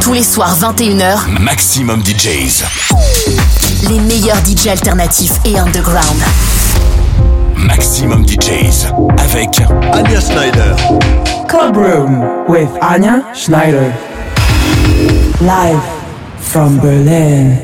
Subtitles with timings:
[0.00, 2.64] Tous les soirs 21h, Maximum DJs.
[3.88, 6.22] Les meilleurs DJs alternatifs et underground.
[7.56, 8.86] Maximum DJs
[9.18, 9.60] avec
[9.92, 10.76] Anya Schneider.
[11.48, 13.92] Club Room with Anya Schneider.
[15.40, 15.80] Live
[16.40, 17.58] from Berlin.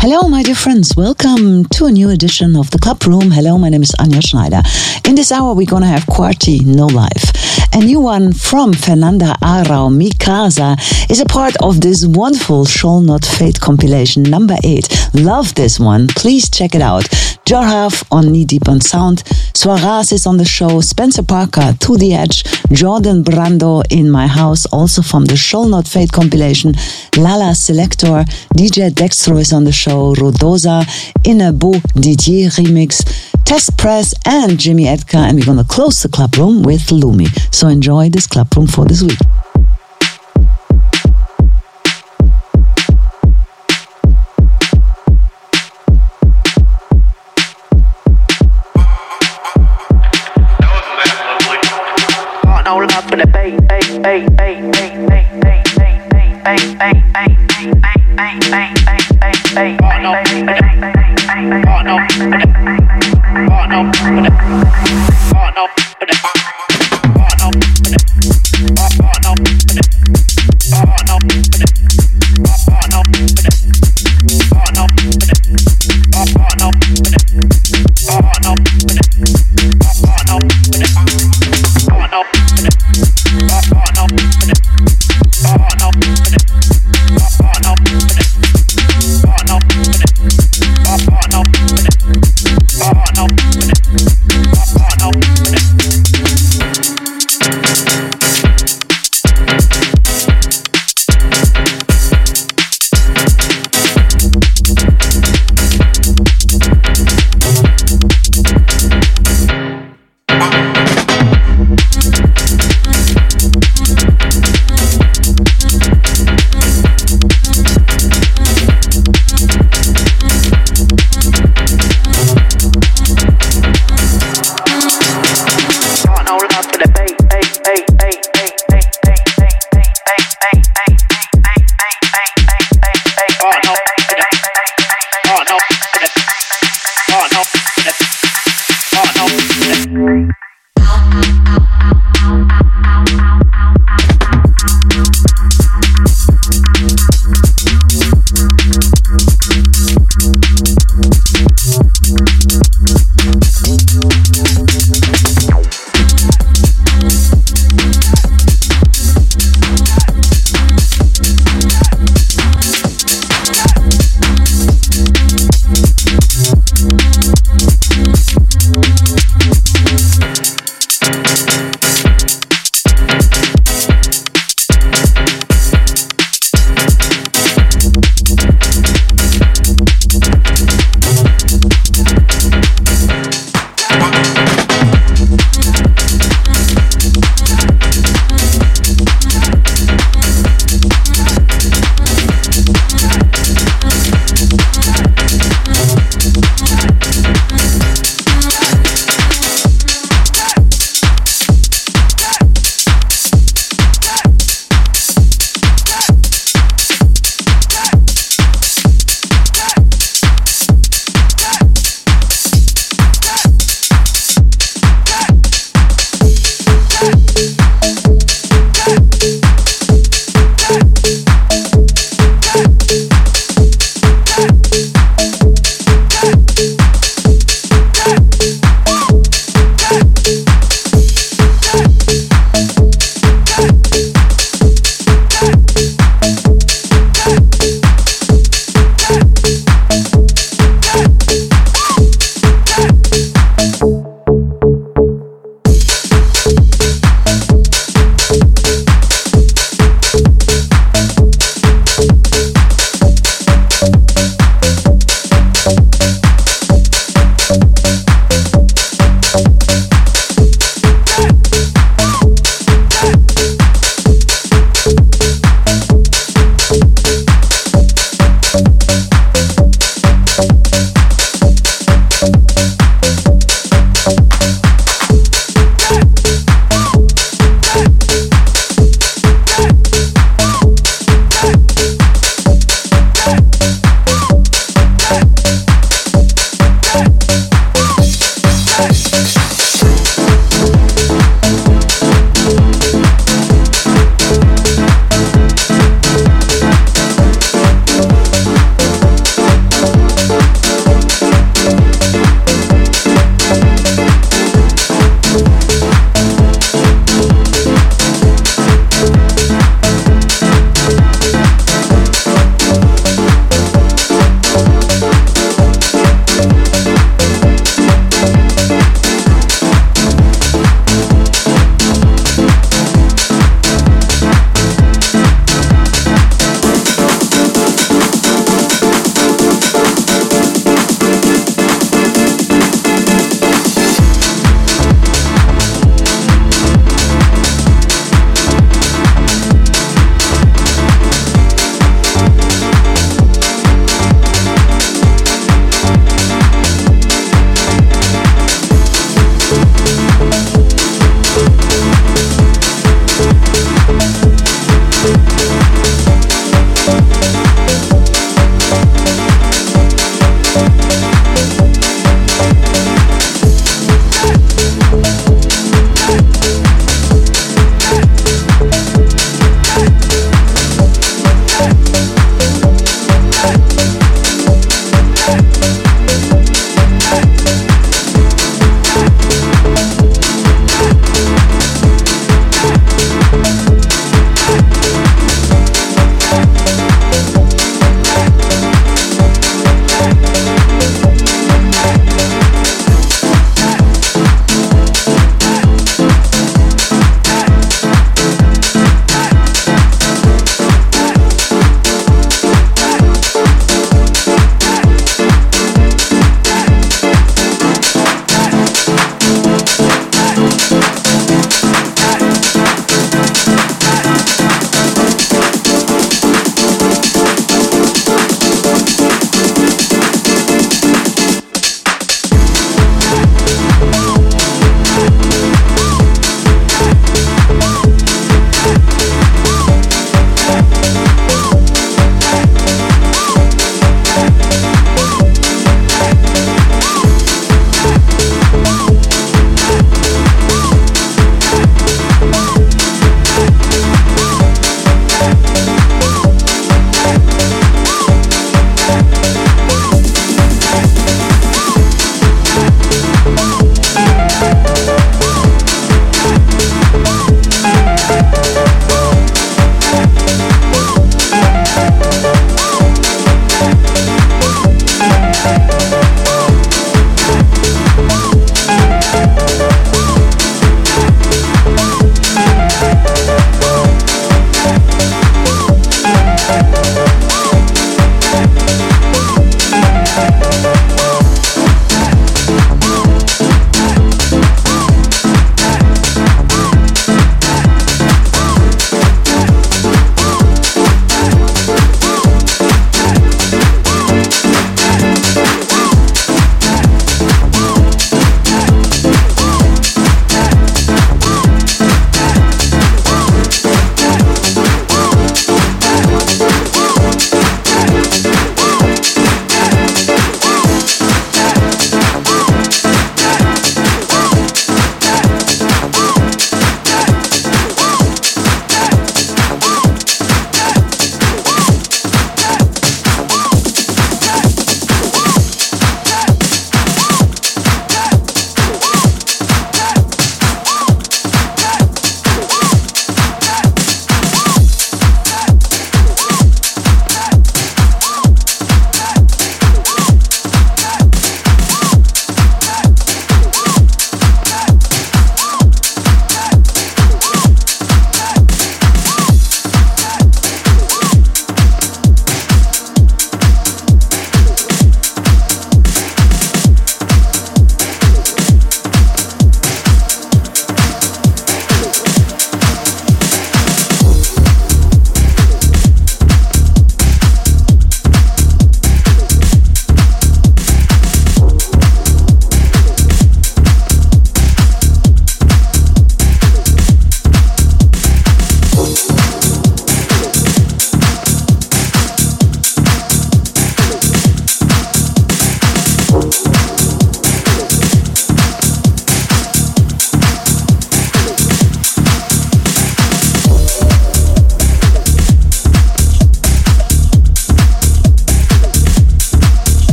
[0.00, 0.96] Hello, my dear friends.
[0.96, 3.32] Welcome to a new edition of the Club Room.
[3.32, 4.62] Hello, my name is Anja Schneider.
[5.08, 7.32] In this hour, we're going to have Quarty No Life.
[7.74, 10.76] A new one from Fernanda Arau, Mi Casa,
[11.10, 14.88] is a part of this wonderful Shall Not Fade compilation, number eight.
[15.14, 16.06] Love this one.
[16.06, 17.04] Please check it out.
[17.44, 19.22] Jorhaf on Knee Deep on Sound.
[19.54, 20.80] Suarez is on the show.
[20.80, 22.44] Spencer Parker, To The Edge.
[22.70, 26.74] Jordan Brando in My House, also from the Shall Not Fade compilation.
[27.16, 28.24] Lala Selector.
[28.54, 29.87] DJ Dextro is on the show.
[29.88, 33.00] Show, a beau DJ Remix,
[33.44, 35.18] Test Press, and Jimmy Edgar.
[35.18, 37.28] And we're going to close the club room with Lumi.
[37.54, 39.18] So enjoy this club room for this week.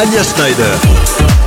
[0.00, 1.39] Anja Schneider.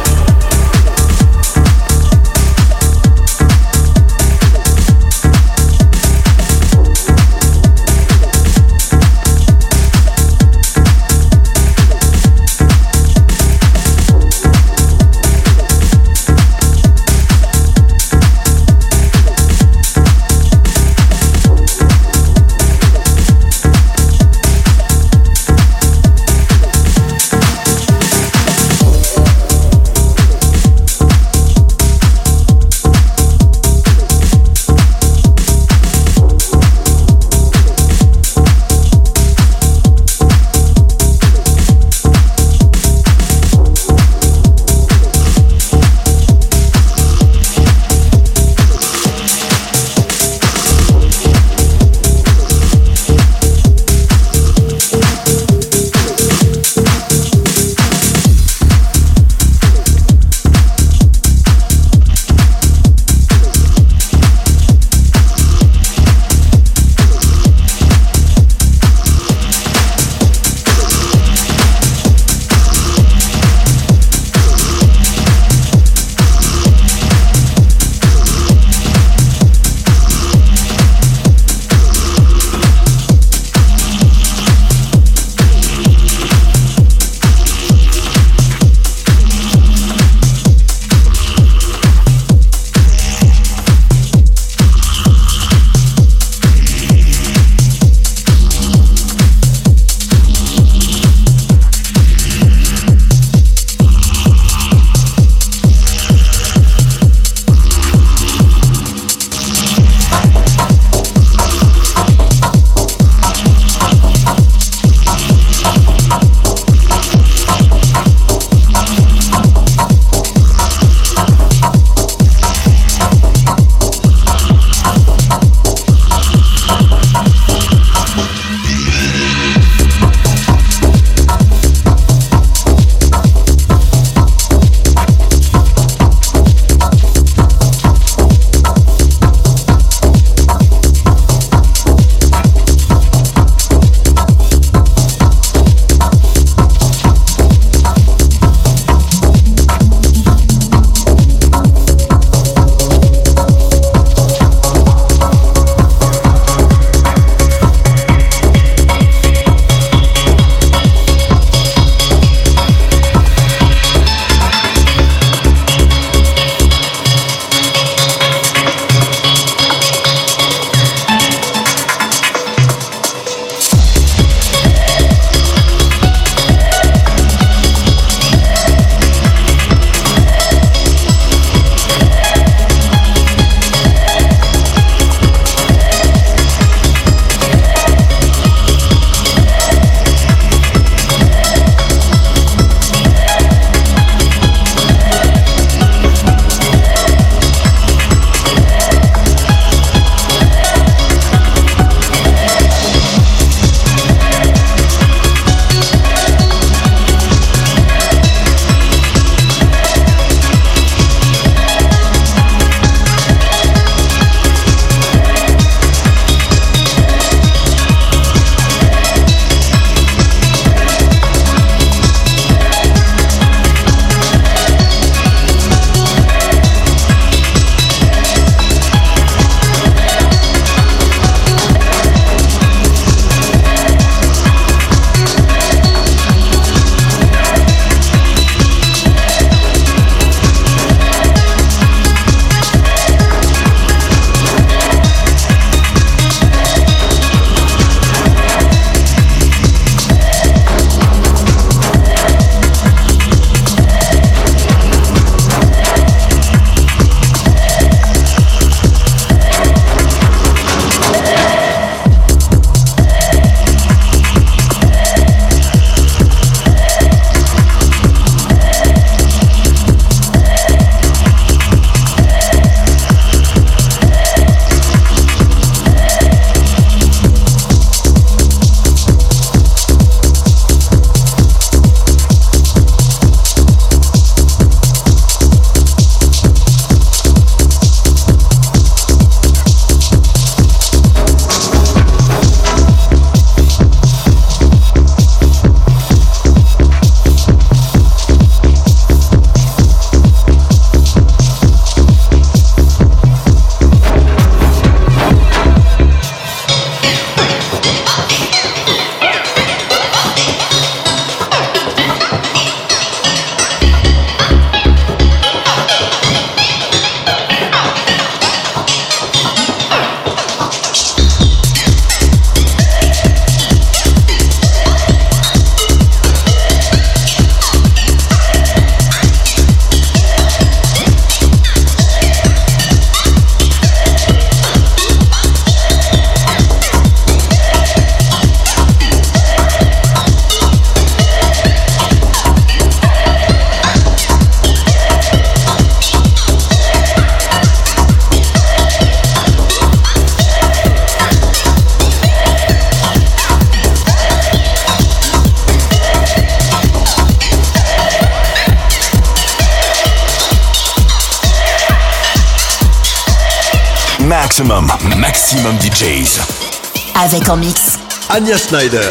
[367.24, 367.98] Avec en mix.
[368.27, 369.09] Anya Schneider.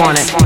[0.00, 0.45] Want it?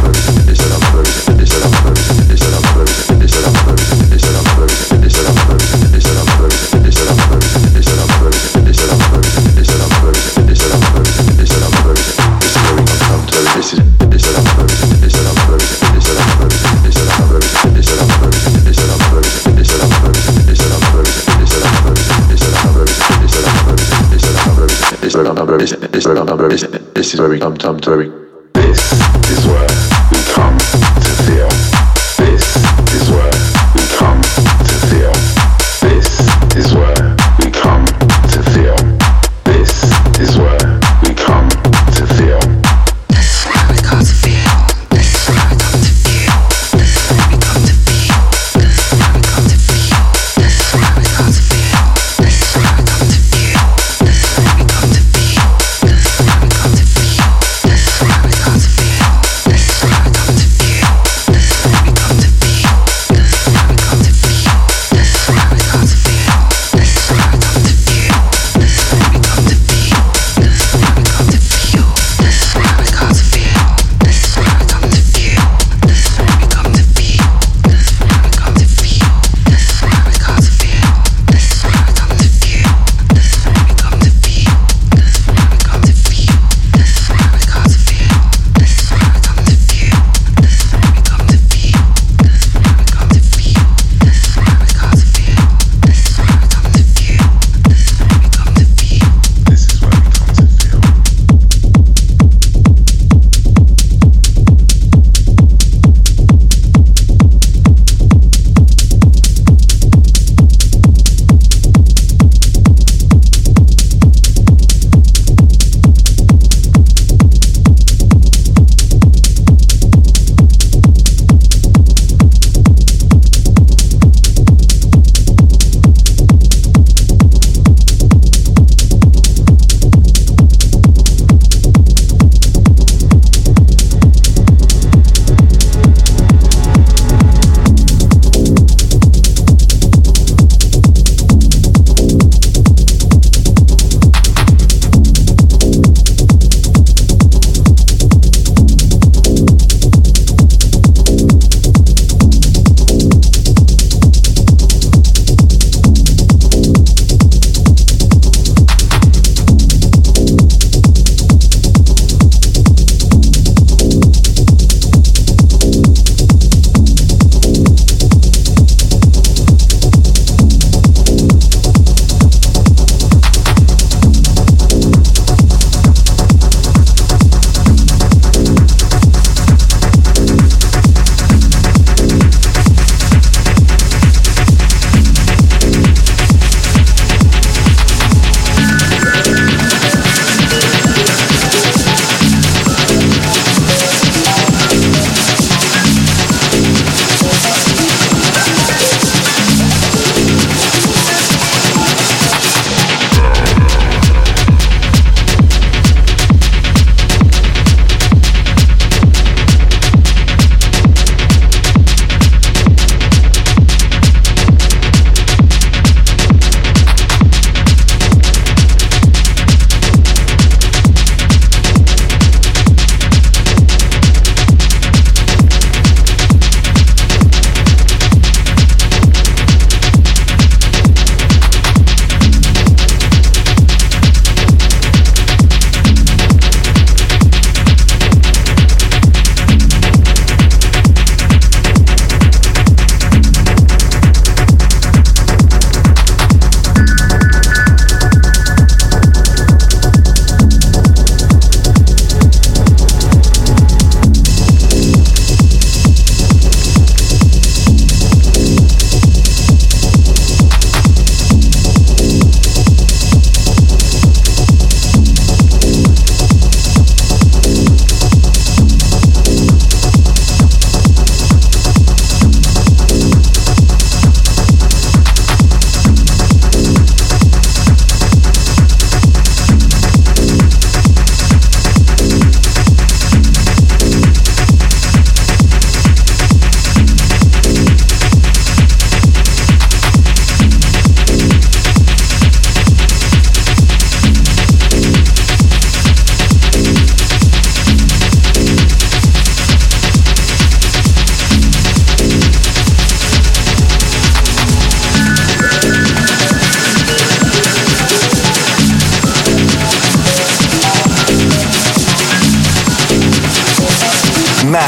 [26.45, 26.93] where is it?
[26.93, 28.24] This is where we come, come to where we...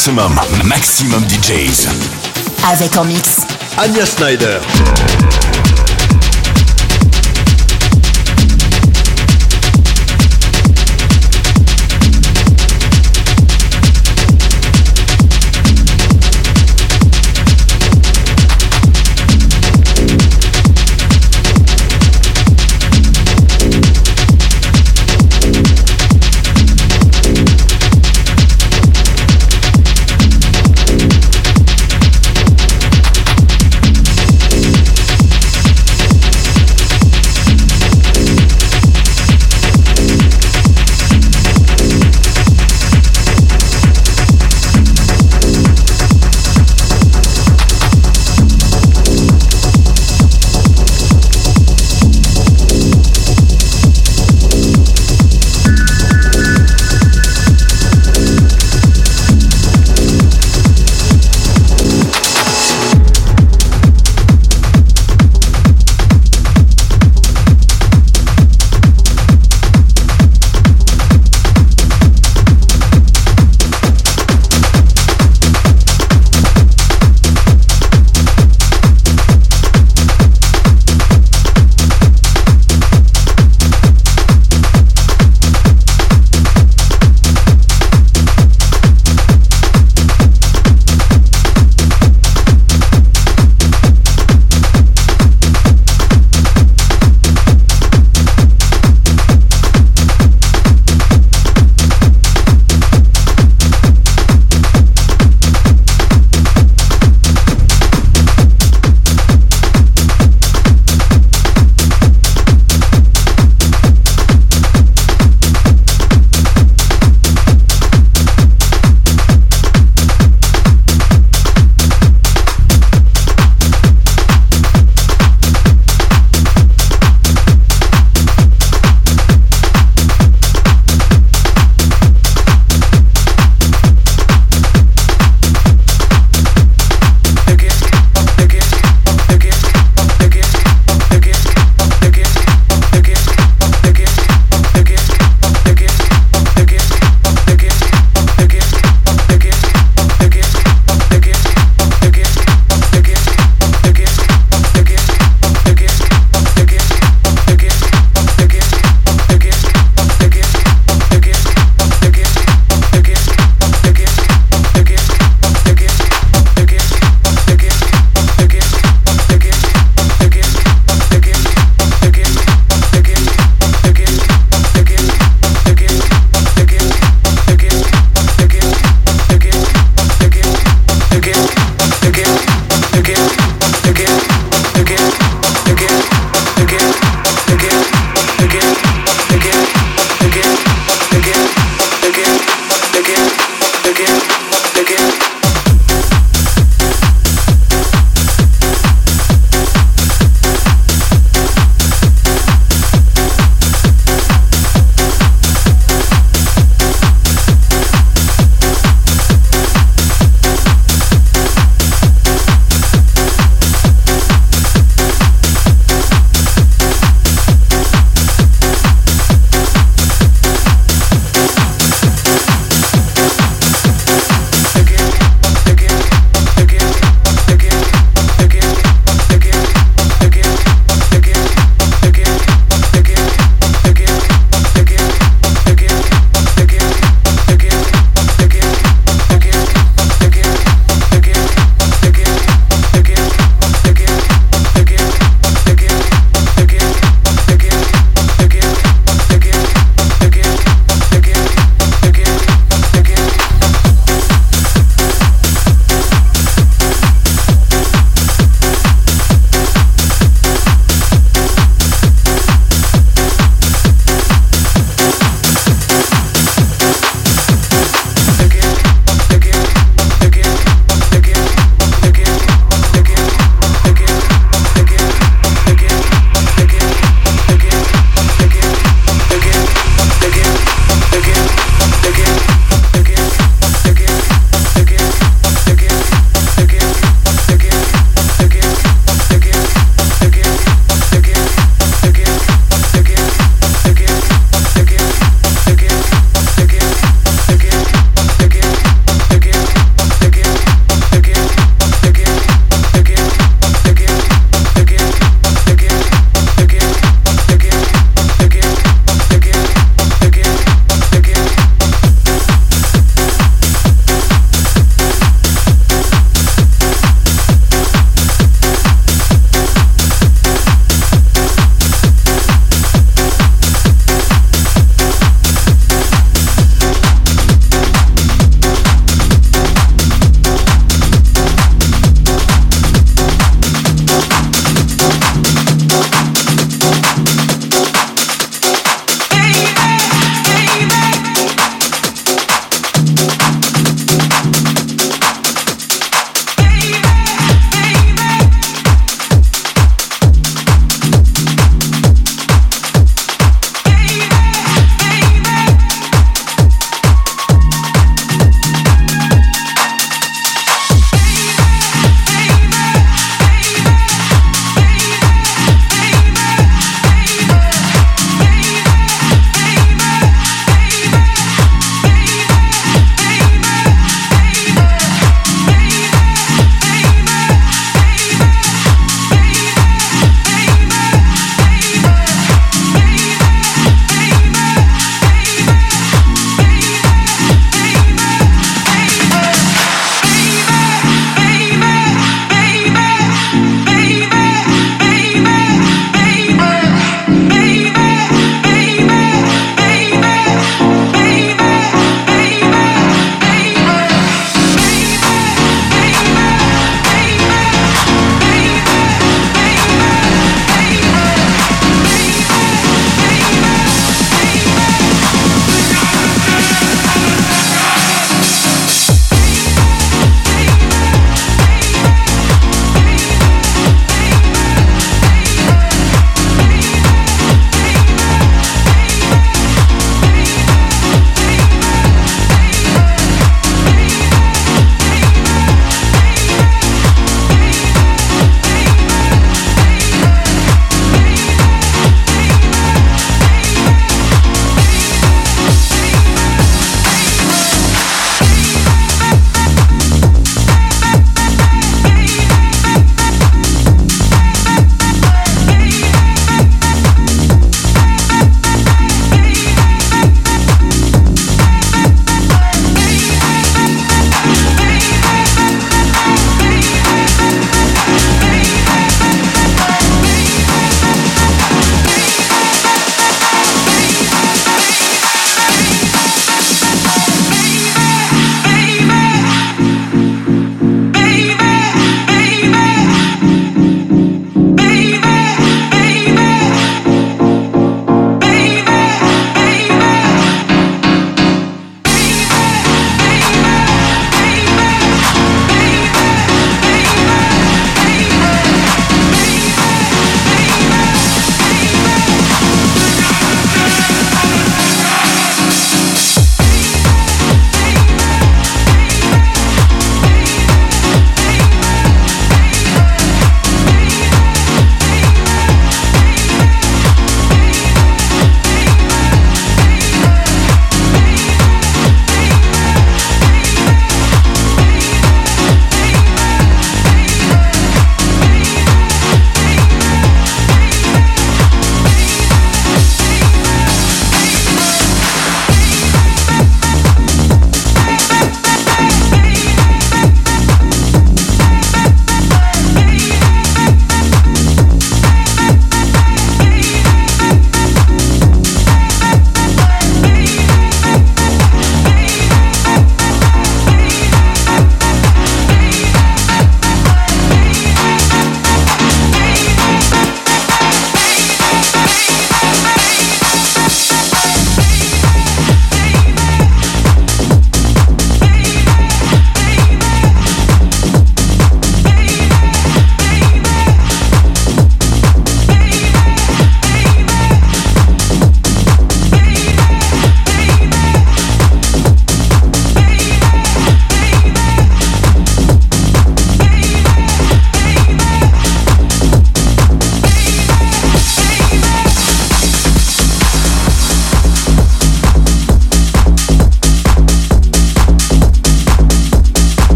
[0.00, 0.34] Maximum,
[0.64, 1.86] maximum DJs.
[2.72, 3.40] Avec en mix.
[3.76, 4.58] Anya Snyder.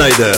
[0.00, 0.37] Anja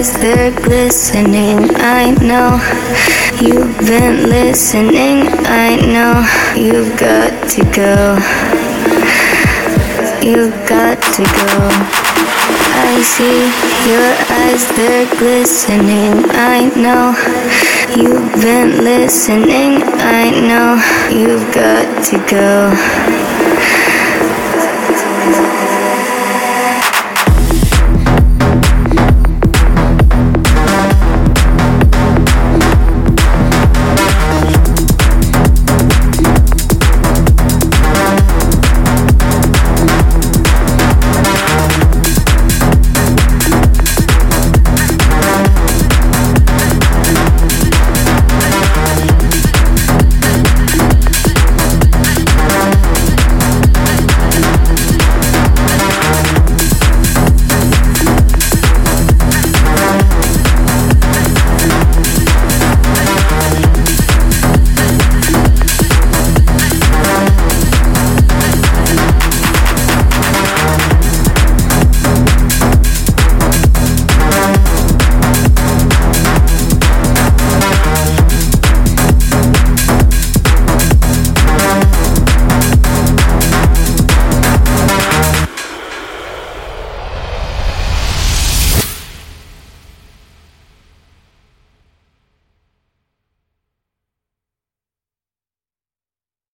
[0.00, 1.58] eyes, they're glistening.
[1.76, 2.56] I know
[3.38, 5.28] you've been listening.
[5.44, 6.24] I know
[6.56, 8.16] you've got to go.
[10.22, 11.68] You've got to go.
[12.72, 13.52] I see
[13.90, 16.24] your eyes, they're glistening.
[16.30, 17.12] I know
[17.94, 19.82] you've been listening.
[20.00, 20.80] I know
[21.14, 22.70] you've got to go.